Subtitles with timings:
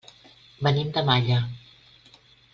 [0.67, 1.39] Venim de Malla.